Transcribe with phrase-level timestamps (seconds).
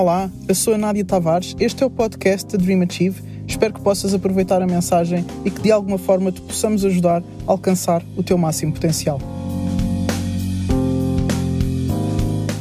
[0.00, 3.20] Olá, eu sou a Nádia Tavares, este é o podcast da Dream Achieve.
[3.48, 7.50] Espero que possas aproveitar a mensagem e que de alguma forma te possamos ajudar a
[7.50, 9.18] alcançar o teu máximo potencial.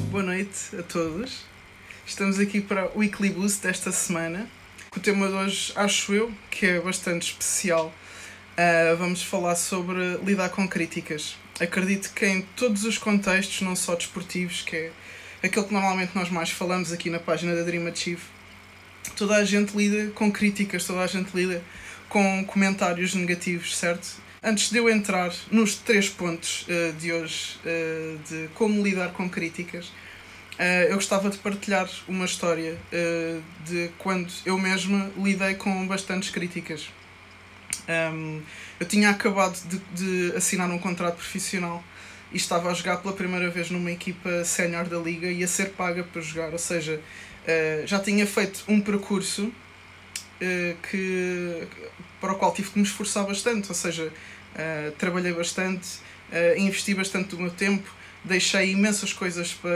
[0.10, 1.44] Boa noite a todos.
[2.08, 4.48] Estamos aqui para o Weekly Boost desta semana.
[4.96, 7.94] O tema de hoje, acho eu, que é bastante especial.
[8.58, 11.36] Uh, vamos falar sobre lidar com críticas.
[11.60, 14.92] Acredito que em todos os contextos, não só desportivos, que é
[15.44, 18.22] aquele que normalmente nós mais falamos aqui na página da Dream Achieve,
[19.16, 21.62] toda a gente lida com críticas, toda a gente lida
[22.10, 24.08] com comentários negativos, certo?
[24.42, 29.30] Antes de eu entrar nos três pontos uh, de hoje uh, de como lidar com
[29.30, 32.78] críticas, uh, eu gostava de partilhar uma história
[33.66, 36.90] de quando eu mesma lidei com bastantes críticas.
[38.80, 39.80] Eu tinha acabado de,
[40.30, 41.84] de assinar um contrato profissional
[42.32, 45.70] e estava a jogar pela primeira vez numa equipa sénior da liga e a ser
[45.70, 51.68] paga para jogar, ou seja, uh, já tinha feito um percurso uh, que,
[52.20, 56.06] para o qual tive que me esforçar bastante, ou seja, uh, trabalhei bastante,
[56.58, 57.90] investi bastante do meu tempo,
[58.22, 59.72] deixei imensas coisas para,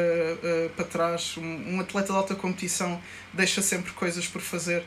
[0.75, 1.37] para trás.
[1.37, 4.83] Um, atleta de alta competição deixa sempre coisas por fazer,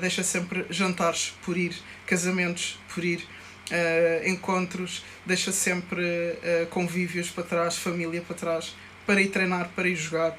[0.00, 1.74] deixa sempre jantares por ir,
[2.06, 3.26] casamentos por ir
[3.70, 8.74] uh, encontros, deixa sempre uh, convívios para trás, família para trás,
[9.06, 10.36] para ir treinar, para ir jogar,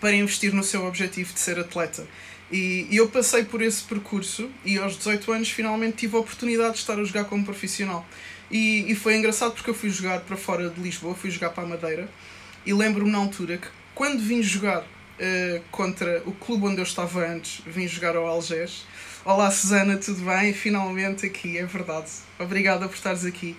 [0.00, 2.06] para investir no seu objetivo de ser atleta.
[2.50, 6.74] E, e eu passei por esse percurso e aos 18 anos finalmente tive a oportunidade
[6.74, 8.06] de estar a jogar como profissional.
[8.50, 11.64] E, e foi engraçado porque eu fui jogar para fora de Lisboa, fui jogar para
[11.64, 12.08] a Madeira
[12.66, 17.26] e lembro-me na altura que quando vim jogar uh, contra o clube onde eu estava
[17.26, 18.84] antes, vim jogar ao Algés,
[19.26, 20.52] Olá Susana, tudo bem?
[20.52, 22.10] Finalmente aqui, é verdade.
[22.38, 23.56] Obrigada por estares aqui.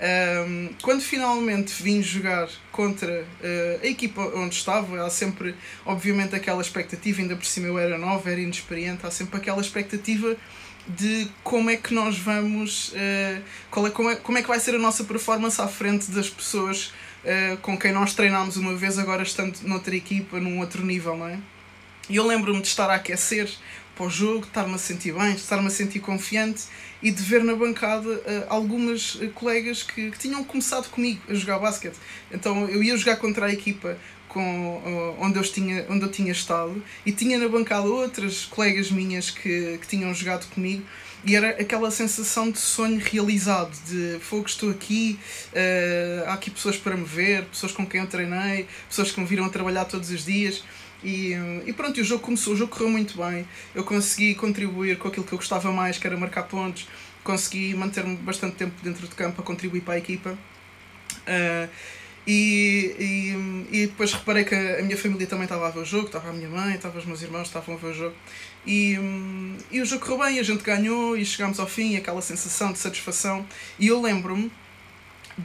[0.00, 5.54] Um, quando finalmente vim jogar contra uh, a equipa onde estava, há sempre,
[5.84, 10.34] obviamente, aquela expectativa, ainda por cima eu era nova, era inexperiente, há sempre aquela expectativa
[10.88, 14.60] de como é que nós vamos, uh, qual é, como, é, como é que vai
[14.60, 16.90] ser a nossa performance à frente das pessoas
[17.22, 21.28] uh, com quem nós treinámos uma vez, agora estando noutra equipa, num outro nível, não
[21.28, 21.38] é?
[22.08, 23.48] E eu lembro-me de estar a aquecer
[24.02, 26.64] para o jogo, estar-me a sentir bem, estar-me a sentir confiante
[27.00, 31.34] e de ver na bancada uh, algumas uh, colegas que, que, tinham começado comigo a
[31.34, 31.96] jogar basquete.
[32.30, 33.96] Então eu ia jogar contra a equipa
[34.28, 38.90] com, uh, onde, eu tinha, onde eu tinha estado e tinha na bancada outras colegas
[38.90, 40.82] minhas que, que tinham jogado comigo
[41.24, 45.16] e era aquela sensação de sonho realizado, de fogo, estou aqui,
[45.52, 49.26] uh, há aqui pessoas para me ver, pessoas com quem eu treinei, pessoas que me
[49.26, 50.64] viram a trabalhar todos os dias.
[51.02, 51.32] E,
[51.66, 53.46] e pronto, o jogo começou, o jogo correu muito bem.
[53.74, 56.86] Eu consegui contribuir com aquilo que eu gostava mais, que era marcar pontos.
[57.24, 60.30] Consegui manter-me bastante tempo dentro de campo a contribuir para a equipa.
[60.30, 61.68] Uh,
[62.26, 66.06] e, e, e depois reparei que a minha família também estava a ver o jogo,
[66.06, 68.14] estava a minha mãe, estava os meus irmãos, estavam a ver o jogo.
[68.64, 68.96] E,
[69.72, 72.78] e o jogo correu bem, a gente ganhou e chegámos ao fim, aquela sensação de
[72.78, 73.44] satisfação.
[73.78, 74.52] E eu lembro-me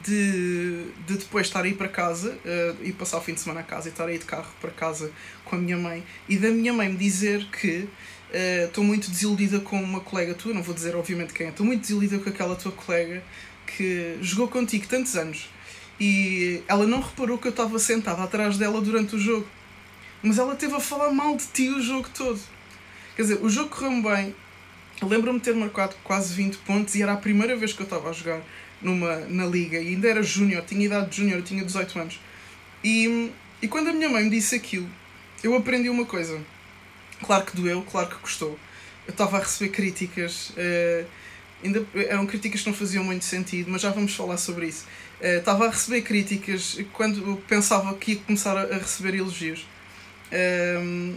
[0.04, 3.62] de, de depois estar aí para casa uh, e passar o fim de semana a
[3.62, 5.10] casa e estar aí de carro para casa
[5.44, 7.88] com a minha mãe e da minha mãe me dizer que
[8.30, 11.50] eh, estou uh, muito desiludida com uma colega tua, não vou dizer obviamente quem é,
[11.50, 13.22] estou muito desiludida com aquela tua colega
[13.66, 15.48] que jogou contigo tantos anos
[16.00, 19.46] e ela não reparou que eu estava sentada atrás dela durante o jogo,
[20.22, 22.40] mas ela teve a falar mal de ti o jogo todo.
[23.16, 24.34] Quer dizer, o jogo correu bem,
[25.02, 28.10] lembro-me de ter marcado quase 20 pontos e era a primeira vez que eu estava
[28.10, 28.40] a jogar
[28.80, 32.20] numa, na liga e ainda era júnior, tinha idade de júnior, tinha 18 anos.
[32.82, 33.30] E,
[33.60, 34.88] e quando a minha mãe me disse aquilo,
[35.42, 36.40] eu aprendi uma coisa.
[37.24, 38.58] Claro que doeu, claro que custou.
[39.06, 41.06] Eu estava a receber críticas, uh,
[41.64, 44.86] ainda eram críticas que não faziam muito sentido, mas já vamos falar sobre isso.
[45.20, 49.66] Uh, estava a receber críticas quando pensava que ia começar a, a receber elogios.
[50.30, 51.16] Uh,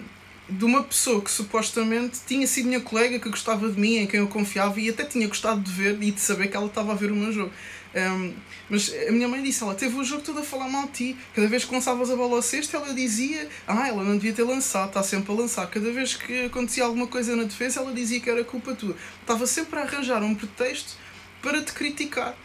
[0.51, 4.19] de uma pessoa que supostamente tinha sido minha colega, que gostava de mim, em quem
[4.19, 6.95] eu confiava e até tinha gostado de ver e de saber que ela estava a
[6.95, 7.51] ver o meu jogo.
[7.93, 8.33] Um,
[8.69, 11.17] mas a minha mãe disse: ela teve o jogo todo a falar mal de ti.
[11.33, 14.43] Cada vez que lançavas a bola ao cesto, ela dizia: Ah, ela não devia ter
[14.43, 15.67] lançado, está sempre a lançar.
[15.67, 18.95] Cada vez que acontecia alguma coisa na defesa, ela dizia que era culpa tua.
[19.21, 20.93] Estava sempre a arranjar um pretexto
[21.41, 22.35] para te criticar.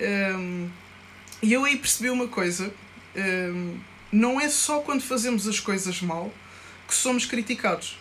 [0.00, 0.68] Um,
[1.42, 2.72] e eu aí percebi uma coisa:
[3.16, 3.76] um,
[4.12, 6.32] não é só quando fazemos as coisas mal
[6.86, 7.98] que somos criticados.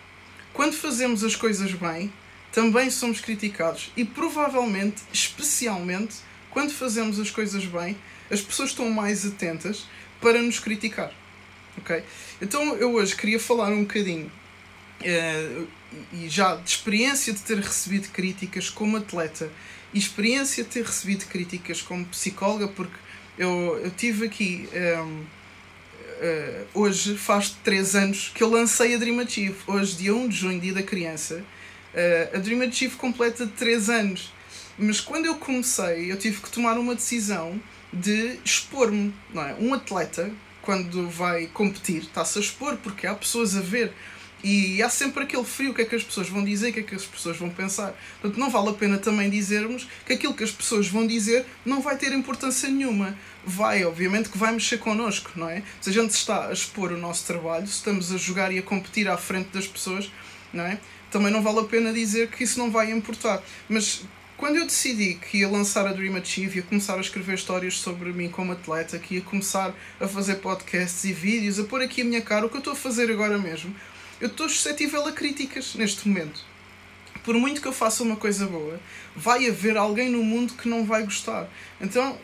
[0.53, 2.11] Quando fazemos as coisas bem,
[2.51, 3.91] também somos criticados.
[3.97, 6.17] E provavelmente, especialmente,
[6.51, 7.97] quando fazemos as coisas bem,
[8.29, 9.87] as pessoas estão mais atentas
[10.21, 11.11] para nos criticar.
[11.77, 12.03] Ok?
[12.39, 14.31] Então eu hoje queria falar um bocadinho
[15.01, 15.67] uh,
[16.13, 19.49] e já de experiência de ter recebido críticas como atleta
[19.91, 22.95] e experiência de ter recebido críticas como psicóloga, porque
[23.37, 24.69] eu, eu tive aqui.
[24.71, 25.25] Um, ehm,
[26.23, 29.57] uh, hoje faz 3 anos que eu lancei a Dream Achieve.
[29.67, 31.43] Hoje, dia 1 de junho, dia da criança,
[31.93, 34.33] uh, a Dream Achieve completa 3 anos.
[34.77, 37.61] Mas quando eu comecei, eu tive que tomar uma decisão
[37.91, 39.13] de expor-me.
[39.33, 39.55] Não é?
[39.59, 40.31] Um atleta,
[40.61, 43.93] quando vai competir, está-se a expor porque há pessoas a ver.
[44.43, 46.81] E há sempre aquele frio, o que é que as pessoas vão dizer, o que
[46.81, 47.95] é que as pessoas vão pensar.
[48.19, 51.81] Portanto, não vale a pena também dizermos que aquilo que as pessoas vão dizer não
[51.81, 53.17] vai ter importância nenhuma.
[53.45, 55.63] Vai, obviamente, que vai mexer connosco, não é?
[55.79, 58.61] Se a gente está a expor o nosso trabalho, se estamos a jogar e a
[58.61, 60.11] competir à frente das pessoas,
[60.51, 60.77] não é?
[61.09, 63.41] Também não vale a pena dizer que isso não vai importar.
[63.69, 64.03] Mas
[64.35, 68.11] quando eu decidi que ia lançar a Dream Achieve, ia começar a escrever histórias sobre
[68.11, 72.05] mim como atleta, que ia começar a fazer podcasts e vídeos, a pôr aqui a
[72.05, 73.73] minha cara, o que eu estou a fazer agora mesmo,
[74.23, 76.45] eu estou suscetível a críticas neste momento.
[77.25, 78.79] Por muito que eu faça uma coisa boa,
[79.13, 81.49] vai haver alguém no mundo que não vai gostar.
[81.81, 82.17] Então,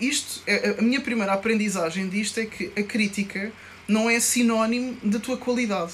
[0.00, 3.52] isto, é, a minha primeira aprendizagem disto é que a crítica
[3.86, 5.92] não é sinónimo da tua qualidade.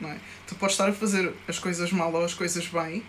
[0.00, 0.18] Não é?
[0.48, 3.04] Tu podes estar a fazer as coisas mal ou as coisas bem,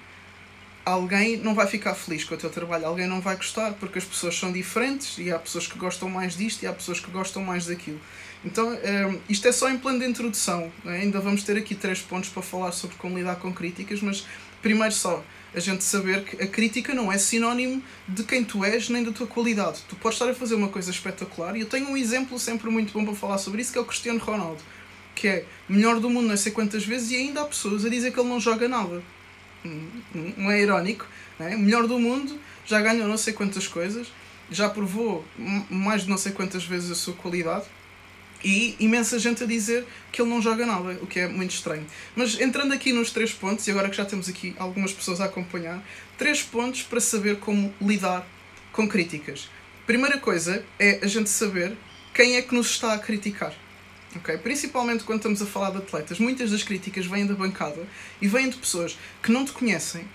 [0.85, 4.05] alguém não vai ficar feliz com o teu trabalho, alguém não vai gostar, porque as
[4.05, 7.43] pessoas são diferentes e há pessoas que gostam mais disto e há pessoas que gostam
[7.43, 7.99] mais daquilo.
[8.43, 10.71] Então, ehm, isto é só em plano de introdução.
[10.83, 11.01] Né?
[11.01, 14.25] Ainda vamos ter aqui três pontos para falar sobre como lidar com críticas, mas
[14.61, 15.23] primeiro só
[15.53, 19.11] a gente saber que a crítica não é sinónimo de quem tu és nem da
[19.11, 19.81] tua qualidade.
[19.88, 22.93] Tu podes estar a fazer uma coisa espetacular e eu tenho um exemplo sempre muito
[22.93, 24.61] bom para falar sobre isso, que é o Cristiano Ronaldo,
[25.13, 28.11] que é melhor do mundo não sei quantas vezes e ainda há pessoas a dizer
[28.11, 29.03] que ele não joga nada.
[30.38, 31.05] Não é irónico?
[31.38, 31.55] Não é?
[31.55, 34.07] Melhor do mundo, já ganhou não sei quantas coisas,
[34.49, 35.23] já provou
[35.69, 37.65] mais de não sei quantas vezes a sua qualidade
[38.43, 41.85] e imensa gente a dizer que ele não joga nada, o que é muito estranho.
[42.15, 45.25] Mas entrando aqui nos três pontos, e agora que já temos aqui algumas pessoas a
[45.25, 45.83] acompanhar,
[46.17, 48.27] três pontos para saber como lidar
[48.71, 49.49] com críticas.
[49.85, 51.77] Primeira coisa é a gente saber
[52.13, 53.53] quem é que nos está a criticar.
[54.15, 54.38] Okay?
[54.38, 57.88] Principalmente quando estamos a falar de atletas, muitas das críticas vêm da bancada
[58.21, 60.05] e vêm de pessoas que não te conhecem,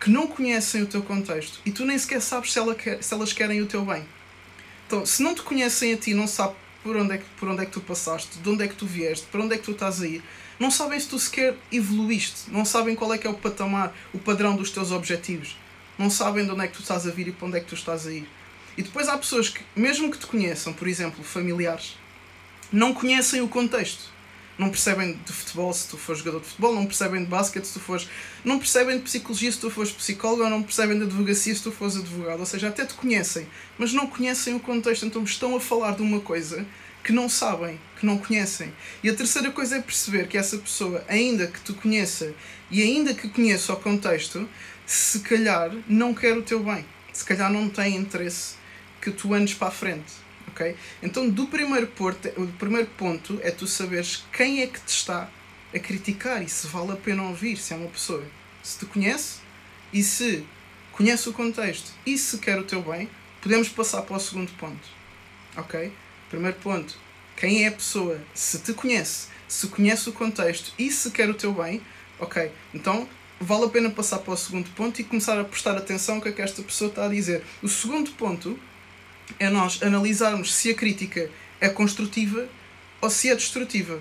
[0.00, 3.12] que não conhecem o teu contexto e tu nem sequer sabes se, ela quer, se
[3.12, 4.04] elas querem o teu bem.
[4.86, 7.62] Então, se não te conhecem a ti, não sabem por onde, é que, por onde
[7.62, 9.72] é que tu passaste, de onde é que tu vieste, para onde é que tu
[9.72, 10.22] estás a ir.
[10.58, 14.18] Não sabem se tu sequer evoluíste, não sabem qual é que é o patamar, o
[14.18, 15.56] padrão dos teus objetivos.
[15.98, 17.66] Não sabem de onde é que tu estás a vir e para onde é que
[17.66, 18.28] tu estás a ir.
[18.76, 21.96] E depois há pessoas que, mesmo que te conheçam, por exemplo, familiares,
[22.72, 24.11] não conhecem o contexto
[24.58, 27.74] não percebem de futebol se tu fores jogador de futebol, não percebem de basquete se
[27.74, 28.08] tu fores.
[28.44, 31.96] não percebem de psicologia se tu fores psicólogo, não percebem de advocacia se tu fores
[31.96, 32.40] advogado.
[32.40, 33.46] Ou seja, até te conhecem,
[33.78, 36.66] mas não conhecem o contexto, então estão a falar de uma coisa
[37.02, 38.72] que não sabem, que não conhecem.
[39.02, 42.32] E a terceira coisa é perceber que essa pessoa, ainda que te conheça
[42.70, 44.48] e ainda que conheça o contexto,
[44.86, 48.54] se calhar não quer o teu bem, se calhar não tem interesse
[49.00, 50.21] que tu andes para a frente
[51.02, 55.28] Então, do primeiro, porto, o primeiro ponto é tu saberes quem é que te está
[55.74, 58.24] a criticar e se vale a pena ouvir, se é uma pessoa.
[58.62, 59.40] Se te conhece
[59.92, 60.44] e se
[60.92, 63.08] conhece o contexto e se quer o teu bem,
[63.40, 64.88] podemos passar para o segundo ponto,
[65.56, 65.92] ok?
[66.28, 66.96] Primeiro ponto,
[67.36, 68.20] quem é a pessoa?
[68.34, 71.82] Se te conhece, se conhece o contexto e se quer o teu bem,
[72.18, 72.52] ok?
[72.72, 73.08] Então,
[73.40, 76.28] vale a pena passar para o segundo ponto e começar a prestar atenção ao que
[76.28, 77.42] é que esta pessoa está a dizer.
[77.62, 78.58] O segundo ponto
[79.38, 81.30] é nós analisarmos se a crítica
[81.60, 82.48] é construtiva
[83.00, 84.00] ou se é destrutiva.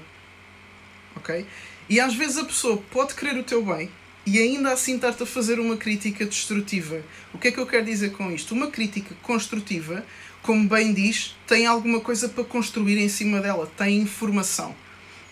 [1.16, 1.46] Ok?
[1.90, 3.90] E às vezes a pessoa pode querer o teu bem
[4.26, 7.02] e ainda assim estar-te a fazer uma crítica destrutiva.
[7.34, 8.54] O que é que eu quero dizer com isto?
[8.54, 10.06] Uma crítica construtiva,
[10.42, 14.76] como bem diz, tem alguma coisa para construir em cima dela, tem informação.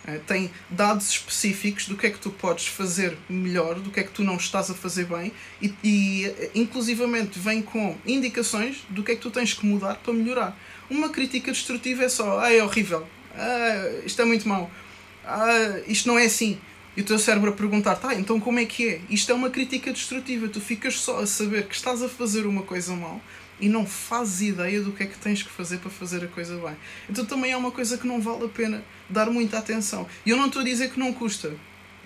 [0.09, 4.03] Eh, tem dados específicos do que é que tu podes fazer melhor, do que é
[4.03, 9.03] que tu não estás a fazer bem e, e eh, inclusivamente vem com indicações do
[9.03, 10.57] que é que tu tens que mudar para melhorar.
[10.89, 14.69] Uma crítica destrutiva é só, ah, é horrível, ah, isto é muito mau,
[15.25, 16.59] ah, isto não é assim.
[16.97, 19.01] E o teu cérebro a perguntar, tá, então como é que é?
[19.09, 22.63] Isto é uma crítica destrutiva, tu ficas só a saber que estás a fazer uma
[22.63, 23.21] coisa mal
[23.59, 26.55] e não fazes ideia do que é que tens que fazer para fazer a coisa
[26.57, 26.75] bem.
[27.09, 30.07] Então também é uma coisa que não vale a pena dar muita atenção.
[30.25, 31.53] E eu não estou a dizer que não custa.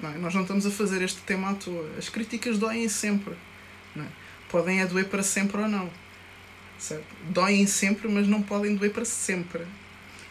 [0.02, 0.18] Não é?
[0.18, 1.90] Nós não estamos a fazer este tema à toa.
[1.98, 3.36] As críticas doem sempre.
[3.96, 4.08] Não é?
[4.50, 5.90] Podem é doer para sempre ou não.
[6.78, 7.06] Certo?
[7.30, 9.66] Doem sempre, mas não podem doer para sempre.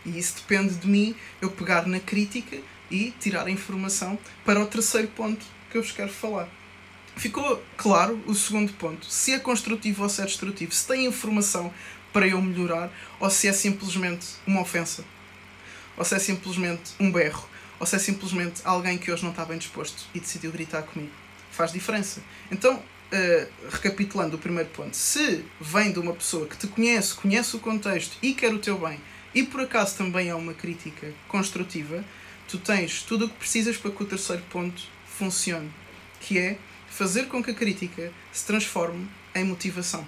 [0.04, 2.58] E isso depende de mim, eu pegar na crítica
[2.90, 6.48] e tirar a informação para o terceiro ponto que eu vos quero falar.
[7.16, 9.06] Ficou claro o segundo ponto.
[9.06, 10.72] Se é construtivo ou se é destrutivo.
[10.72, 11.72] Se tem informação
[12.12, 12.90] para eu melhorar
[13.20, 15.04] ou se é simplesmente uma ofensa.
[15.96, 17.48] Ou se é simplesmente um berro.
[17.78, 21.12] Ou se é simplesmente alguém que hoje não está bem disposto e decidiu gritar comigo.
[21.50, 22.22] Faz diferença.
[22.50, 24.96] Então, uh, recapitulando o primeiro ponto.
[24.96, 28.78] Se vem de uma pessoa que te conhece, conhece o contexto e quer o teu
[28.78, 28.98] bem
[29.34, 32.04] e por acaso também é uma crítica construtiva,
[32.48, 35.72] tu tens tudo o que precisas para que o terceiro ponto funcione,
[36.20, 36.58] que é
[36.92, 40.06] fazer com que a crítica se transforme em motivação.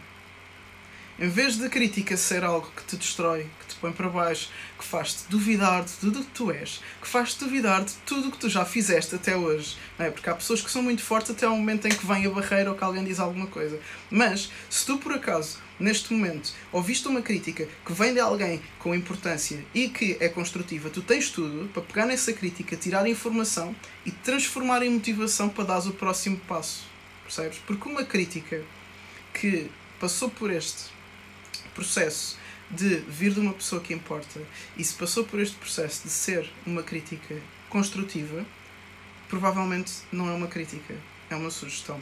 [1.19, 4.51] Em vez de a crítica ser algo que te destrói, que te põe para baixo,
[4.79, 8.31] que faz-te duvidar de tudo o que tu és, que faz-te duvidar de tudo o
[8.33, 9.77] que tu já fizeste até hoje.
[9.99, 10.11] Não é?
[10.11, 12.71] Porque há pessoas que são muito fortes até ao momento em que vem a barreira
[12.71, 13.81] ou que alguém diz alguma coisa.
[14.11, 18.95] Mas, se tu por acaso, neste momento, ouviste uma crítica que vem de alguém com
[18.95, 24.11] importância e que é construtiva, tu tens tudo para pegar nessa crítica, tirar informação e
[24.11, 26.85] transformar em motivação para dar o próximo passo.
[27.23, 27.59] Percebes?
[27.67, 28.63] Porque uma crítica
[29.33, 30.93] que passou por este
[31.75, 32.39] processo
[32.71, 34.41] de vir de uma pessoa que importa
[34.77, 37.37] e se passou por este processo de ser uma crítica
[37.69, 38.45] construtiva,
[39.29, 40.95] provavelmente não é uma crítica,
[41.31, 42.01] é uma sugestão.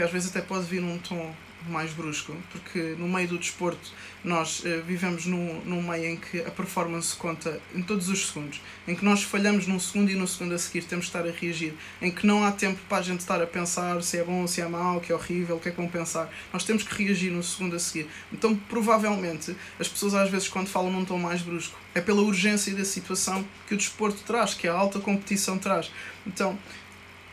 [0.00, 1.30] Que às vezes até pode vir num tom
[1.68, 3.92] mais brusco, porque no meio do desporto
[4.24, 8.62] nós uh, vivemos num, num meio em que a performance conta em todos os segundos,
[8.88, 11.30] em que nós falhamos num segundo e no segundo a seguir temos de estar a
[11.30, 14.46] reagir, em que não há tempo para a gente estar a pensar se é bom,
[14.46, 16.32] se é mau, que é horrível, o que é que vão pensar.
[16.50, 18.08] Nós temos que reagir no segundo a seguir.
[18.32, 22.74] Então, provavelmente, as pessoas às vezes quando falam num tom mais brusco, é pela urgência
[22.74, 25.92] da situação que o desporto traz, que a alta competição traz.
[26.26, 26.58] Então,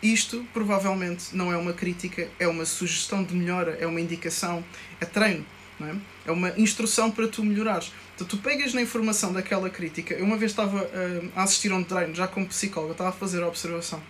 [0.01, 4.63] isto provavelmente não é uma crítica, é uma sugestão de melhora, é uma indicação,
[5.01, 5.45] é treino,
[5.79, 5.95] não é?
[6.25, 7.91] é uma instrução para tu melhorares.
[8.15, 10.13] Então tu pegas na informação daquela crítica.
[10.13, 13.13] Eu uma vez estava uh, a assistir a um treino, já como psicóloga, estava a
[13.13, 14.01] fazer a observação.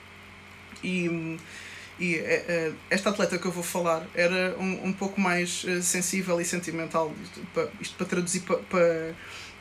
[0.84, 1.38] E,
[2.00, 6.40] e uh, esta atleta que eu vou falar era um, um pouco mais uh, sensível
[6.40, 7.14] e sentimental.
[7.24, 9.16] Isto para, isto para traduzir para, para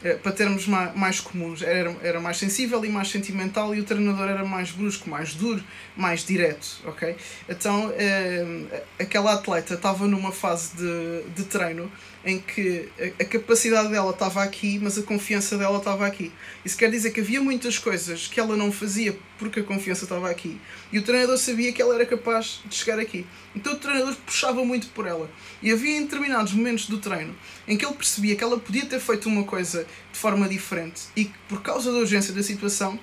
[0.05, 4.28] eh, para termos mais comuns, era, era mais sensível e mais sentimental e o treinador
[4.28, 5.64] era mais brusco, mais duro,
[5.97, 7.16] mais direto, ok?
[7.49, 11.90] Então, eh, aquela atleta estava numa fase de, de treino
[12.25, 12.88] em que
[13.19, 16.31] a capacidade dela estava aqui, mas a confiança dela estava aqui.
[16.64, 20.31] Isso quer dizer que havia muitas coisas que ela não fazia porque a confiança estava
[20.31, 20.61] aqui.
[20.93, 23.26] E o treinador sabia que ela era capaz de chegar aqui.
[23.55, 25.31] Então o treinador puxava muito por ela.
[25.62, 27.35] E havia determinados momentos do treino
[27.66, 31.26] em que ele percebia que ela podia ter feito uma coisa de forma diferente e
[31.26, 32.99] que, por causa da urgência da situação,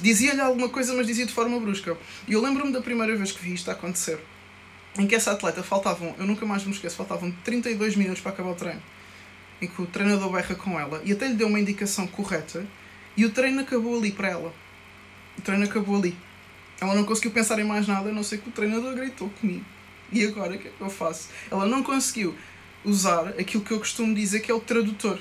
[0.00, 1.96] dizia-lhe alguma coisa, mas dizia de forma brusca.
[2.26, 4.18] E eu lembro-me da primeira vez que vi isto acontecer
[4.98, 8.50] em que essa atleta faltavam, eu nunca mais me esqueço, faltavam 32 minutos para acabar
[8.50, 8.82] o treino.
[9.62, 12.66] Em que o treinador berra com ela e até lhe deu uma indicação correta
[13.16, 14.52] e o treino acabou ali para ela.
[15.38, 16.16] O treino acabou ali.
[16.80, 19.64] Ela não conseguiu pensar em mais nada, a não ser que o treinador gritou comigo.
[20.12, 21.28] E agora o que é que eu faço?
[21.50, 22.34] Ela não conseguiu
[22.84, 25.18] usar aquilo que eu costumo dizer que é o tradutor.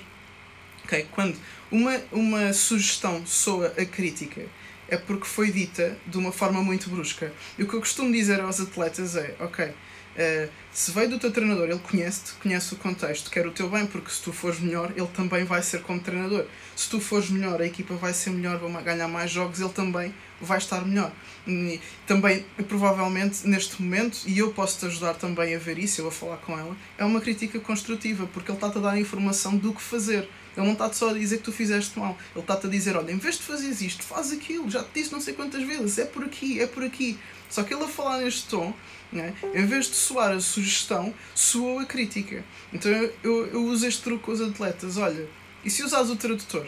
[0.85, 1.07] Okay?
[1.11, 1.37] Quando
[1.71, 4.45] uma, uma sugestão soa a crítica
[4.87, 7.33] é porque foi dita de uma forma muito brusca.
[7.57, 9.73] E o que eu costumo dizer aos atletas é: ok,
[10.17, 13.85] uh, se veio do teu treinador, ele conhece-te, conhece o contexto, quer o teu bem,
[13.85, 16.45] porque se tu fores melhor, ele também vai ser como treinador.
[16.75, 20.13] Se tu fores melhor, a equipa vai ser melhor, vai ganhar mais jogos, ele também
[20.39, 21.11] vai estar melhor.
[21.47, 26.03] E também, provavelmente, neste momento, e eu posso te ajudar também a ver isso, eu
[26.03, 29.57] vou falar com ela, é uma crítica construtiva, porque ele está-te a dar a informação
[29.57, 32.17] do que fazer ele não está só a dizer que tu fizeste mal.
[32.35, 34.69] Ele está-te a dizer, olha, em vez de fazeres isto, faz aquilo.
[34.69, 35.99] Já te disse não sei quantas vezes.
[35.99, 37.17] É por aqui, é por aqui.
[37.49, 38.73] Só que ele a falar neste tom,
[39.11, 42.43] né, em vez de soar a sugestão, soou a crítica.
[42.73, 44.97] Então eu, eu, uso este truque com os atletas.
[44.97, 45.27] Olha,
[45.63, 46.67] e se usares o tradutor?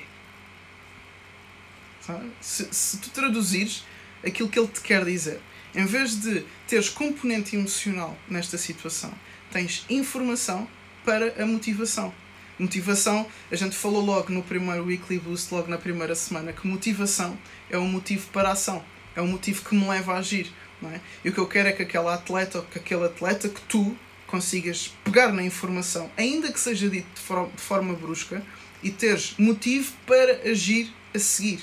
[2.42, 3.84] Se, se tu traduzires
[4.26, 5.40] aquilo que ele te quer dizer,
[5.76, 9.14] em vez de teres componente emocional nesta situação,
[9.52, 10.68] tens informação
[11.06, 12.14] para a motivação.
[12.58, 17.38] Motivação, a gente falou logo no primeiro Weekly Boost, logo na primeira semana, que motivação
[17.70, 18.84] é um motivo para a ação,
[19.16, 20.52] é um motivo que me leva a agir.
[20.84, 21.00] É?
[21.26, 23.98] E o que eu quero é que aquela atleta ou que aquele atleta que tu
[24.28, 28.42] consigas pegar na informação, ainda que seja dito de forma, de forma brusca,
[28.82, 31.60] e teres motivo para agir a seguir.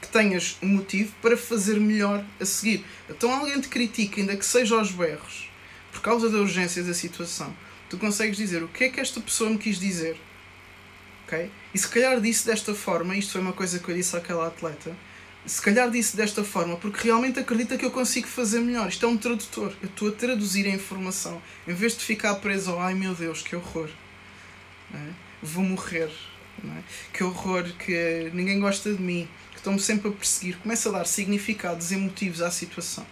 [0.00, 2.84] Que tenhas um motivo para fazer melhor a seguir.
[3.08, 5.48] Então alguém te critica, ainda que seja aos berros,
[5.92, 7.54] por causa da urgência da situação
[7.90, 10.16] tu consegues dizer o que é que esta pessoa me quis dizer.
[11.26, 11.50] ok?
[11.74, 14.96] E se calhar disse desta forma, isto foi uma coisa que eu disse àquela atleta,
[15.46, 18.88] se calhar disse desta forma porque realmente acredita que eu consigo fazer melhor.
[18.88, 19.72] Isto é um tradutor.
[19.82, 21.40] Eu estou a traduzir a informação.
[21.66, 23.88] Em vez de ficar preso ao ai meu Deus, que horror.
[24.94, 25.08] É?
[25.42, 26.10] Vou morrer.
[26.62, 26.82] É?
[27.12, 30.58] Que horror, que ninguém gosta de mim, que estão-me sempre a perseguir.
[30.58, 33.06] Começa a dar significados emotivos à situação.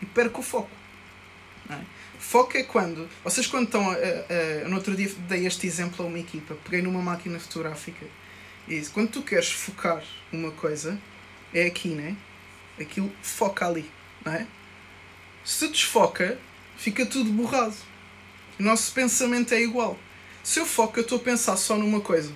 [0.00, 0.70] E perco o foco.
[1.68, 1.78] É?
[2.18, 3.08] Foco é quando.
[3.22, 3.90] Vocês, quando estão.
[3.90, 6.56] A, no outro dia dei este exemplo a uma equipa.
[6.64, 8.06] Peguei numa máquina fotográfica
[8.66, 10.02] e disse: quando tu queres focar
[10.32, 10.98] uma coisa,
[11.52, 12.16] é aqui, né?
[12.80, 13.90] Aquilo foca ali,
[14.24, 14.46] não é?
[15.44, 16.38] Se desfoca,
[16.76, 17.74] fica tudo borrado.
[18.58, 19.98] O nosso pensamento é igual.
[20.42, 22.32] Se eu foco, eu estou a pensar só numa coisa.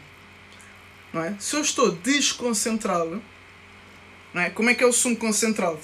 [1.13, 1.37] não é?
[1.39, 3.23] Se eu estou desconcentrado,
[4.33, 4.51] não é?
[4.51, 5.81] Como é que é o sumo concentrado?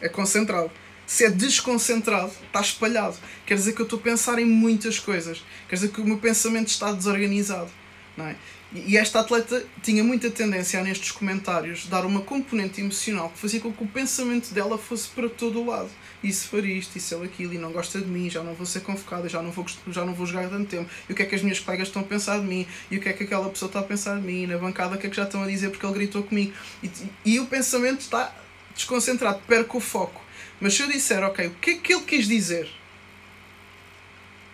[0.00, 0.70] É concentrado.
[1.06, 3.16] Se é desconcentrado, está espalhado.
[3.44, 5.44] Quer dizer que eu estou a pensar em muitas coisas.
[5.68, 7.70] Quer dizer que o meu pensamento está desorganizado.
[8.16, 8.36] Não é?
[8.74, 13.60] E esta atleta tinha muita tendência a, nestes comentários, dar uma componente emocional que fazia
[13.60, 15.90] com que o pensamento dela fosse para todo o lado.
[16.24, 18.80] Se for isto, se ele aquilo, e não gosta de mim, já não vou ser
[18.80, 20.88] convocada, já não vou, já não vou jogar tanto tempo.
[21.06, 22.66] E o que é que as minhas colegas estão a pensar de mim?
[22.90, 24.44] E o que é que aquela pessoa está a pensar de mim?
[24.44, 26.54] E na bancada, o que é que já estão a dizer porque ele gritou comigo?
[26.82, 26.90] E,
[27.26, 28.34] e o pensamento está
[28.74, 30.22] desconcentrado, perco o foco.
[30.58, 32.70] Mas se eu disser, ok, o que é que ele quis dizer?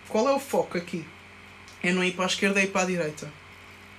[0.09, 1.05] Qual é o foco aqui?
[1.81, 3.38] É não ir para a esquerda e ir para a direita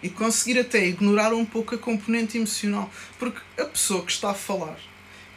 [0.03, 2.91] e conseguir até ignorar um pouco a componente emocional.
[3.19, 4.79] Porque a pessoa que está a falar,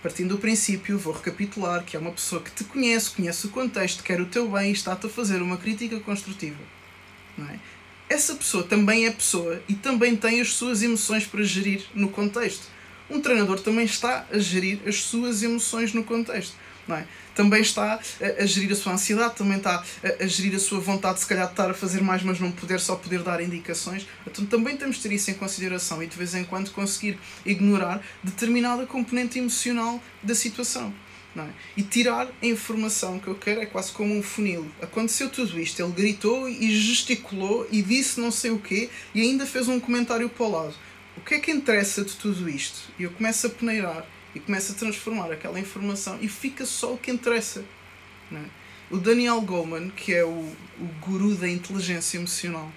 [0.01, 4.03] partindo do princípio, vou recapitular, que é uma pessoa que te conhece, conhece o contexto,
[4.03, 6.59] quer o teu bem e está-te a fazer uma crítica construtiva.
[7.37, 7.59] Não é?
[8.09, 12.67] Essa pessoa também é pessoa e também tem as suas emoções para gerir no contexto.
[13.09, 16.55] Um treinador também está a gerir as suas emoções no contexto
[16.89, 17.05] é?
[17.33, 20.79] Também está a, a gerir a sua ansiedade, também está a, a, gerir a sua
[20.79, 24.05] vontade, se calhar, de estar a fazer mais, mas não poder só poder dar indicações.
[24.27, 28.01] Então também temos de ter isso em consideração e de vez em quando conseguir ignorar
[28.23, 30.93] determinada componente emocional da situação.
[31.35, 31.47] É?
[31.75, 34.69] E tirar a informação que eu quero é quase como um funil.
[34.79, 39.43] Aconteceu tudo isto, ele gritou e gesticulou e disse não sei o quê e ainda
[39.47, 40.75] fez um comentário para o lado.
[41.17, 42.91] O que é que interessa de tudo isto?
[42.99, 46.97] E eu começo a peneirar e começa a transformar aquela informação e fica só o
[46.97, 47.63] que interessa.
[48.31, 48.43] É?
[48.89, 52.71] O Daniel Goleman, que é o, o guru da inteligência emocional,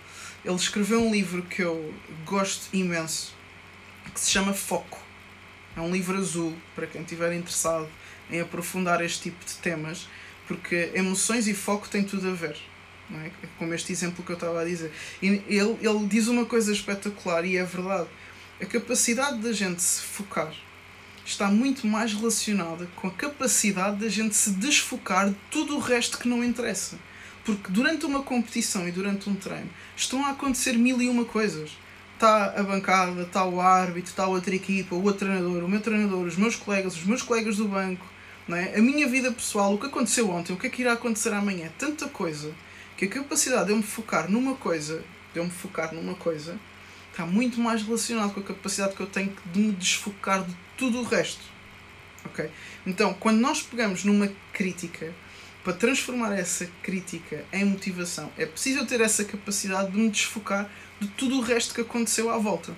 [0.44, 1.92] ele escreveu um livro que eu
[2.24, 3.34] gosto imenso,
[4.12, 4.98] que se chama Foco.
[5.76, 7.88] É um livro azul, para quem estiver interessado
[8.30, 10.08] em aprofundar este tipo de temas,
[10.46, 12.56] porque emoções e foco têm tudo a ver.
[13.10, 13.30] Não é?
[13.58, 14.90] Como este exemplo que eu estava a dizer.
[15.20, 18.08] E ele, ele diz uma coisa espetacular e é verdade.
[18.60, 20.54] A capacidade da gente se focar
[21.26, 26.18] está muito mais relacionada com a capacidade da gente se desfocar de tudo o resto
[26.18, 26.96] que não interessa.
[27.44, 31.70] Porque durante uma competição e durante um treino estão a acontecer mil e uma coisas.
[32.14, 35.80] Está a bancada, está o árbitro, está a outra equipa, o outro treinador, o meu
[35.80, 38.06] treinador, os meus colegas, os meus colegas do banco,
[38.48, 38.74] não é?
[38.74, 41.68] a minha vida pessoal, o que aconteceu ontem, o que é que irá acontecer amanhã.
[41.76, 42.54] Tanta coisa
[42.96, 46.58] que a capacidade de eu me focar numa coisa, de eu me focar numa coisa,
[47.10, 51.00] está muito mais relacionado com a capacidade que eu tenho de me desfocar de tudo
[51.00, 51.42] o resto.
[52.24, 52.50] Ok?
[52.86, 55.12] Então, quando nós pegamos numa crítica,
[55.66, 60.70] para transformar essa crítica em motivação, é preciso eu ter essa capacidade de me desfocar
[61.00, 62.72] de tudo o resto que aconteceu à volta.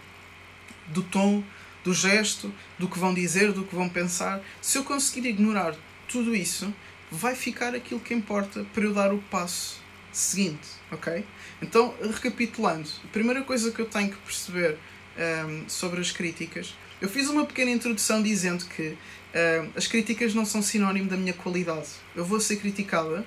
[0.87, 1.44] Do tom,
[1.84, 4.40] do gesto, do que vão dizer, do que vão pensar.
[4.62, 5.74] Se eu conseguir ignorar
[6.08, 6.72] tudo isso,
[7.11, 11.24] vai ficar aquilo que importa para eu dar o passo seguinte, ok?
[11.61, 14.78] Então, recapitulando, a primeira coisa que eu tenho que perceber
[15.16, 20.34] um, ehm, sobre as críticas eu fiz uma pequena introdução dizendo que uh, as críticas
[20.34, 21.88] não são sinónimo da minha qualidade.
[22.14, 23.24] Eu vou ser criticada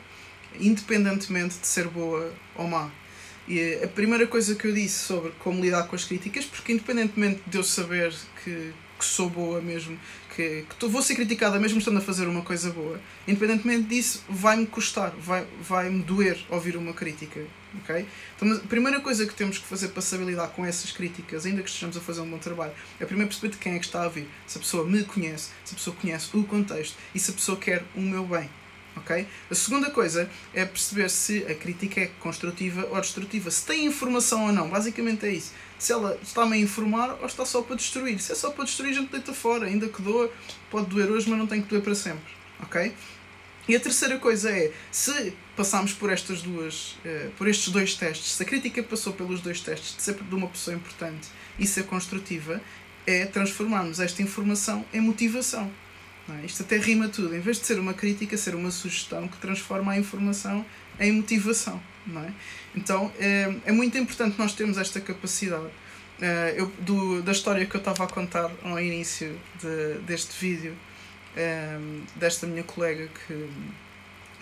[0.59, 2.91] independentemente de ser boa ou má.
[3.47, 7.41] E a primeira coisa que eu disse sobre como lidar com as críticas, porque independentemente
[7.47, 9.97] de eu saber que, que sou boa mesmo,
[10.35, 14.23] que, que tô, vou ser criticada mesmo estando a fazer uma coisa boa, independentemente disso,
[14.29, 17.41] vai-me custar, vai-me vai doer ouvir uma crítica.
[17.83, 18.05] Okay?
[18.35, 21.63] Então, a primeira coisa que temos que fazer para saber lidar com essas críticas, ainda
[21.63, 24.03] que estejamos a fazer um bom trabalho, é primeiro perceber de quem é que está
[24.03, 24.27] a vir.
[24.45, 27.57] Se a pessoa me conhece, se a pessoa conhece o contexto e se a pessoa
[27.57, 28.49] quer o meu bem.
[29.49, 34.45] A segunda coisa é perceber se a crítica é construtiva ou destrutiva, se tem informação
[34.47, 34.69] ou não.
[34.69, 35.53] Basicamente é isso.
[35.77, 38.19] Se ela está-me a informar ou está só para destruir.
[38.19, 40.31] Se é só para destruir, a gente deita fora, ainda que doa,
[40.69, 42.33] pode doer hoje, mas não tem que doer para sempre.
[42.61, 42.93] Ok?
[43.67, 48.33] E a terceira coisa é, se passarmos por estas duas, uh, por estes dois testes,
[48.33, 51.27] se a crítica passou pelos dois testes de ser de uma pessoa importante
[51.59, 52.61] e ser construtiva,
[53.05, 55.71] é transformarmos esta informação em motivação.
[56.39, 56.45] É?
[56.45, 57.35] Isto até rima tudo.
[57.35, 60.65] Em vez de ser uma crítica, ser uma sugestão que transforma a informação
[60.99, 61.81] em motivação.
[62.05, 62.33] Não é?
[62.75, 65.65] Então é, é muito importante nós termos esta capacidade.
[65.65, 70.77] Uh, eu, do, da história que eu estava a contar ao início de, deste vídeo,
[71.35, 73.49] ehm, desta minha colega que,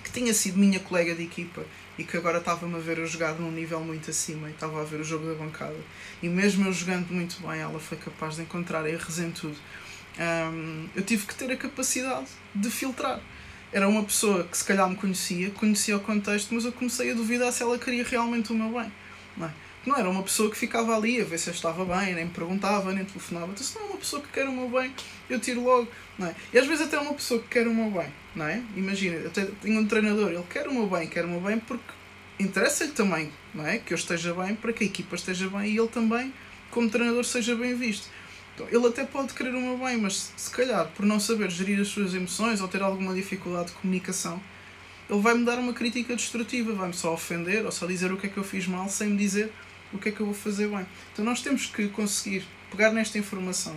[0.04, 1.63] que tinha sido minha colega de equipa
[1.97, 4.84] e que agora estava-me a ver eu jogar num nível muito acima e estava a
[4.84, 5.75] ver o jogo da bancada.
[6.21, 9.58] E mesmo eu jogando muito bem, ela foi capaz de encontrar erros em tudo.
[10.19, 13.19] Um, eu tive que ter a capacidade de filtrar.
[13.71, 17.13] Era uma pessoa que se calhar me conhecia, conhecia o contexto, mas eu comecei a
[17.13, 18.91] duvidar se ela queria realmente o meu bem.
[19.38, 19.51] Não é?
[19.86, 22.32] não era uma pessoa que ficava ali a ver se eu estava bem, nem me
[22.32, 23.51] perguntava, nem telefonava.
[23.51, 24.93] Então, se não é uma pessoa que quer o meu bem,
[25.29, 25.88] eu tiro logo.
[26.17, 26.36] Não é?
[26.53, 28.12] E às vezes até uma pessoa que quer o meu bem.
[28.47, 28.62] É?
[28.75, 31.84] Imagina, eu tenho um treinador, ele quer o meu bem, quer o meu bem porque
[32.39, 33.79] interessa-lhe também não é?
[33.79, 36.34] que eu esteja bem, para que a equipa esteja bem e ele também
[36.71, 38.08] como treinador seja bem visto.
[38.59, 41.79] Então, ele até pode querer o meu bem, mas se calhar por não saber gerir
[41.79, 44.41] as suas emoções ou ter alguma dificuldade de comunicação,
[45.09, 48.29] ele vai-me dar uma crítica destrutiva, vai-me só ofender ou só dizer o que é
[48.29, 49.49] que eu fiz mal sem me dizer
[49.93, 50.85] o que é que eu vou fazer bem.
[51.13, 53.75] Então nós temos que conseguir pegar nesta informação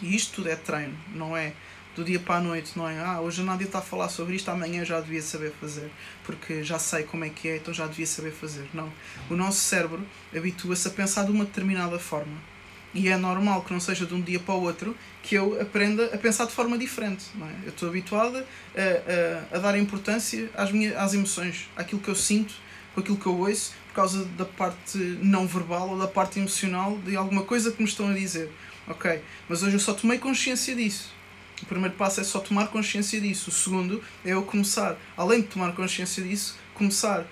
[0.00, 1.52] e isto tudo é treino, não é
[1.96, 3.00] do dia para a noite, não é?
[3.00, 5.90] Ah, hoje a Nádia está a falar sobre isto, amanhã já devia saber fazer,
[6.24, 8.68] porque já sei como é que é, então já devia saber fazer.
[8.72, 8.92] Não.
[9.28, 12.55] O nosso cérebro habitua-se a pensar de uma determinada forma.
[12.96, 16.06] E é normal que não seja de um dia para o outro que eu aprenda
[16.14, 17.26] a pensar de forma diferente.
[17.34, 17.52] Não é?
[17.64, 22.14] Eu estou habituada a, a, a dar importância às, minhas, às emoções, àquilo que eu
[22.14, 22.54] sinto,
[22.94, 26.96] com aquilo que eu ouço, por causa da parte não verbal ou da parte emocional
[27.04, 28.50] de alguma coisa que me estão a dizer.
[28.88, 31.14] Ok, mas hoje eu só tomei consciência disso.
[31.62, 33.50] O primeiro passo é só tomar consciência disso.
[33.50, 37.26] O segundo é eu começar, além de tomar consciência disso, começar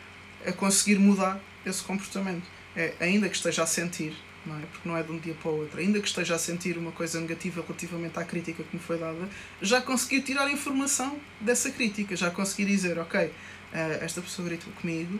[0.46, 2.44] a conseguir mudar esse comportamento.
[2.76, 4.14] É, ainda que esteja a sentir,
[4.46, 4.62] não é?
[4.62, 5.78] Porque não é de um dia para o outro.
[5.78, 9.28] Ainda que esteja a sentir uma coisa negativa relativamente à crítica que me foi dada,
[9.60, 12.16] já consegui tirar informação dessa crítica.
[12.16, 13.30] Já consegui dizer, ok,
[13.72, 15.18] eh, esta pessoa gritou comigo,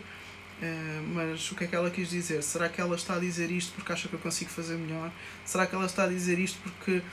[0.61, 2.41] Uh, mas o que é que ela quis dizer?
[2.41, 5.11] Será que ela está a dizer isto porque acha que eu consigo fazer melhor?
[5.43, 7.03] Será que ela está a dizer isto porque uh,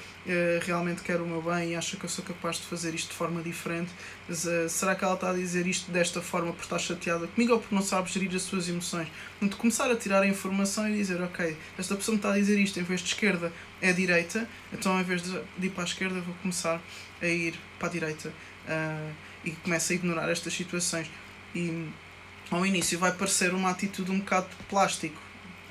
[0.63, 3.17] realmente quer o meu bem e acha que eu sou capaz de fazer isto de
[3.17, 3.91] forma diferente?
[4.29, 7.55] Mas, uh, será que ela está a dizer isto desta forma porque está chateada comigo
[7.55, 9.09] ou porque não sabe gerir as suas emoções?
[9.41, 12.61] Portanto, começar a tirar a informação e dizer: Ok, esta pessoa me está a dizer
[12.61, 16.21] isto, em vez de esquerda é direita, então em vez de ir para a esquerda,
[16.21, 16.81] vou começar
[17.21, 18.33] a ir para a direita
[19.45, 21.11] e começo a ignorar estas situações.
[21.53, 21.91] E
[22.53, 25.21] ao início vai parecer uma atitude um bocado plástico.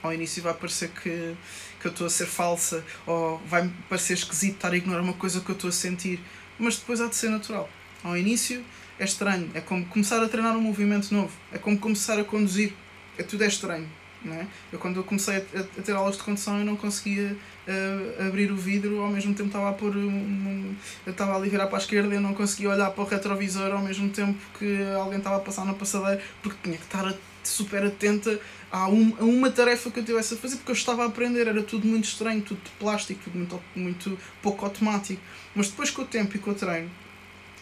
[0.02, 1.36] Ao início vai parecer que,
[1.80, 5.41] que eu estou a ser falsa, ou vai-me parecer esquisito estar a ignorar uma coisa
[5.41, 6.20] que eu estou a sentir,
[6.58, 7.70] mas depois há de ser natural.
[8.04, 8.65] Ao início
[8.98, 12.74] é estranho, é como começar a treinar um movimento novo, é como começar a conduzir,
[13.15, 13.88] é tudo é estranho.
[14.23, 14.45] É?
[14.71, 17.36] Eu quando comecei a, a ter aulas de condução eu não conseguia
[17.67, 20.75] uh, abrir o vidro, ao mesmo tempo estava a pôr um, um,
[21.07, 23.71] eu estava ali virar para a esquerda e eu não conseguia olhar para o retrovisor
[23.71, 27.12] ao mesmo tempo que alguém estava a passar na passadeira porque tinha que estar
[27.43, 28.39] super atenta
[28.71, 31.47] a, um, a uma tarefa que eu tivesse a fazer porque eu estava a aprender,
[31.47, 35.21] era tudo muito estranho, tudo de plástico, tudo muito, muito pouco automático.
[35.55, 36.91] Mas depois com o tempo e com o treino,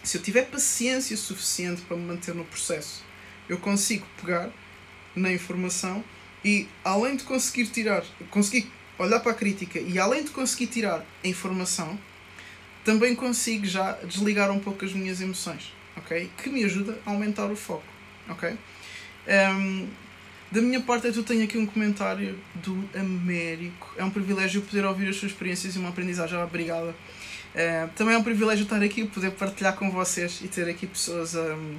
[0.02, 3.02] se eu tiver paciência suficiente para me manter no processo,
[3.48, 4.50] eu consigo pegar
[5.16, 6.04] na informação
[6.44, 11.04] e além de conseguir tirar, conseguir olhar para a crítica e além de conseguir tirar
[11.24, 11.98] a informação,
[12.84, 16.30] também consigo já desligar um pouco as minhas emoções, ok?
[16.42, 17.84] Que me ajuda a aumentar o foco,
[18.28, 18.56] ok?
[19.28, 19.88] Um,
[20.50, 23.94] da minha parte, eu tenho aqui um comentário do Américo.
[23.96, 26.36] É um privilégio poder ouvir as suas experiências e uma aprendizagem.
[26.38, 26.90] Obrigada.
[26.90, 31.36] Uh, também é um privilégio estar aqui, poder partilhar com vocês e ter aqui pessoas
[31.36, 31.54] a.
[31.54, 31.78] Um,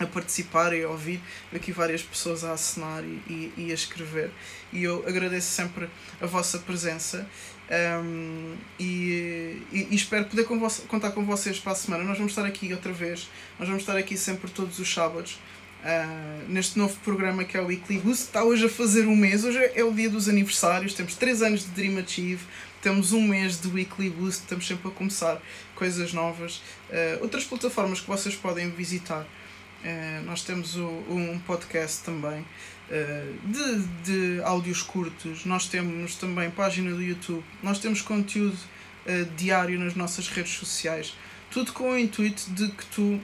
[0.00, 1.20] a participar e a ouvir
[1.54, 4.30] aqui várias pessoas a assinar e, e, e a escrever
[4.72, 5.88] e eu agradeço sempre
[6.20, 7.28] a vossa presença
[7.70, 12.04] um, e, e, espero poder com contar com vocês para a semana.
[12.04, 13.28] Nós vamos estar aqui outra vez,
[13.58, 15.38] nós vamos estar aqui sempre todos os sábados.
[15.82, 19.44] Uh, neste novo programa que é o Weekly Boost, está hoje a fazer um mês,
[19.44, 22.42] hoje é o dia dos aniversários, temos 3 anos de Dream Achieve,
[22.80, 25.42] temos um mês de Weekly Boost, estamos sempre a começar
[25.74, 26.56] coisas novas.
[26.88, 29.26] Uh, outras plataformas que vocês podem visitar
[30.24, 37.02] nós temos um podcast também uh, de, de áudios curtos, nós temos também página do
[37.02, 41.14] YouTube, nós temos conteúdo uh, diário nas nossas redes sociais,
[41.50, 43.20] tudo com o intuito de que tu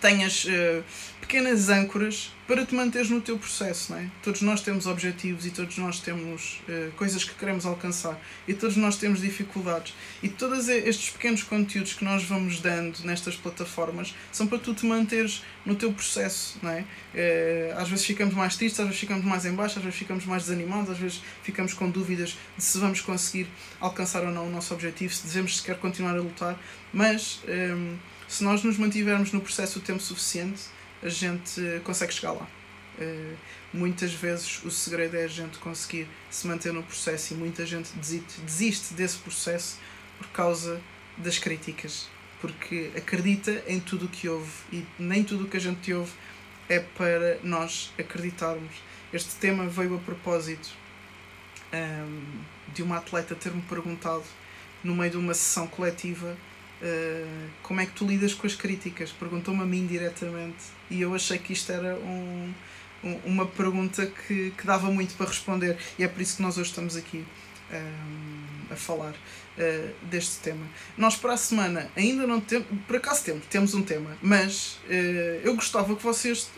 [0.00, 0.82] tenhas uh,
[1.20, 4.10] pequenas âncoras para te manteres no teu processo, não é?
[4.20, 8.76] Todos nós temos objetivos e todos nós temos uh, coisas que queremos alcançar e todos
[8.76, 14.48] nós temos dificuldades e todos estes pequenos conteúdos que nós vamos dando nestas plataformas são
[14.48, 16.80] para tu te manteres no teu processo, não é?
[17.14, 20.24] Uh, às vezes ficamos mais tristes, às vezes ficamos mais em baixo, às vezes ficamos
[20.24, 23.46] mais desanimados, às vezes ficamos com dúvidas de se vamos conseguir
[23.78, 26.58] alcançar ou não o nosso objetivo, se devemos sequer continuar a lutar,
[26.92, 27.96] mas um,
[28.30, 30.62] se nós nos mantivermos no processo o tempo suficiente,
[31.02, 32.46] a gente consegue chegar lá.
[32.96, 33.36] Uh,
[33.72, 37.90] muitas vezes o segredo é a gente conseguir se manter no processo e muita gente
[37.96, 39.78] desiste, desiste desse processo
[40.16, 40.80] por causa
[41.16, 42.08] das críticas,
[42.40, 46.12] porque acredita em tudo o que ouve e nem tudo o que a gente ouve
[46.68, 48.76] é para nós acreditarmos.
[49.12, 50.70] Este tema veio a propósito
[51.72, 54.22] um, ehm, de uma atleta ter-me perguntado
[54.84, 56.36] no meio de uma sessão coletiva
[56.82, 59.10] Uh, como é que tu lidas com as críticas?
[59.12, 62.54] Perguntou-me a mim diretamente e eu achei que isto era um,
[63.04, 66.56] um, uma pergunta que, que dava muito para responder e é por isso que nós
[66.56, 67.22] hoje estamos aqui
[67.70, 70.66] ehm, a falar uh, deste tema.
[70.96, 75.40] Nós para a semana ainda não temos, por acaso temos, temos um tema, mas uh,
[75.44, 76.50] eu gostava que vocês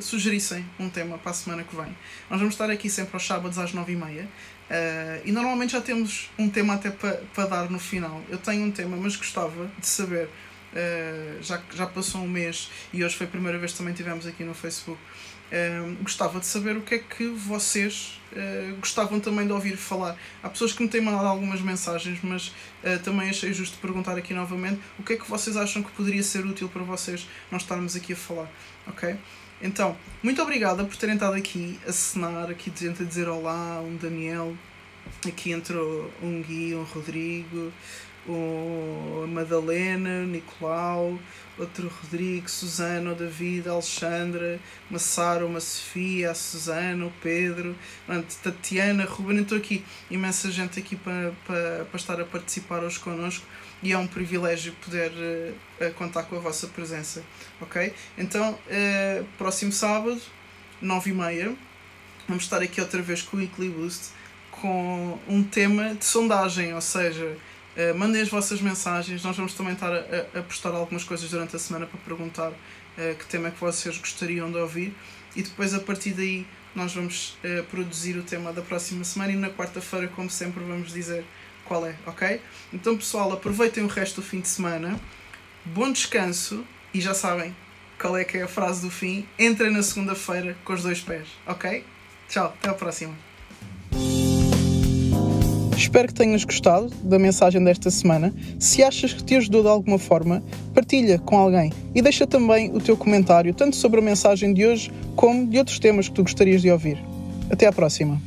[0.00, 1.94] sugerissem um tema para a semana que vem.
[2.30, 4.26] Nós vamos estar aqui sempre aos sábados às nove e meia.
[4.68, 8.20] Uh, e normalmente já temos um tema até para pa dar no final.
[8.28, 12.68] Eu tenho um tema, mas gostava de saber, uh, já que já passou um mês
[12.92, 16.46] e hoje foi a primeira vez que também tivemos aqui no Facebook, uh, gostava de
[16.46, 18.20] saber o que é que vocês
[18.80, 20.14] gostavam também de ouvir falar.
[20.42, 22.52] Há pessoas que me têm mandado algumas mensagens, mas
[23.02, 26.44] também achei justo perguntar aqui novamente o que é que vocês acham que poderia ser
[26.44, 28.50] útil para vocês nós estarmos aqui a falar,
[28.86, 29.16] ok?
[29.60, 33.96] Então, muito obrigada por terem estado aqui a cenar, aqui gente a dizer olá, um
[33.96, 34.54] Daniel,
[35.26, 37.72] aqui entrou um Gui, um Rodrigo,
[38.28, 41.18] a Madalena, o Nicolau,
[41.58, 47.74] outro Rodrigo, Susana, o David, a Alexandra, uma Sara, uma Sofia, a Susana, o Pedro,
[48.04, 52.98] pronto, Tatiana, Ruben, estou aqui, imensa gente aqui para, para, para estar a participar hoje
[52.98, 53.46] connosco
[53.82, 57.22] e é um privilégio poder uh, contar com a vossa presença,
[57.60, 57.92] ok?
[58.16, 60.20] Então, uh, próximo sábado,
[60.80, 61.54] nove e meia,
[62.26, 64.10] vamos estar aqui outra vez com o Weekly Boost
[64.50, 67.36] com um tema de sondagem, ou seja,
[67.76, 71.54] uh, mandem as vossas mensagens, nós vamos também estar a, a postar algumas coisas durante
[71.54, 72.52] a semana para perguntar
[73.18, 74.94] que tema é que vocês gostariam de ouvir
[75.36, 77.36] e depois a partir daí nós vamos
[77.70, 81.22] produzir o tema da próxima semana e na quarta-feira, como sempre, vamos dizer
[81.66, 82.40] qual é, ok?
[82.72, 84.98] Então, pessoal, aproveitem o resto do fim de semana,
[85.64, 87.54] bom descanso e já sabem
[88.00, 89.26] qual é que é a frase do fim.
[89.38, 91.84] Entrem na segunda-feira com os dois pés, ok?
[92.28, 93.14] Tchau, até a próxima.
[95.76, 98.34] Espero que tenhas gostado da mensagem desta semana.
[98.58, 100.42] Se achas que te ajudou de alguma forma,
[100.74, 104.90] partilha com alguém e deixa também o teu comentário, tanto sobre a mensagem de hoje
[105.14, 106.98] como de outros temas que tu gostarias de ouvir.
[107.50, 108.20] Até à próxima.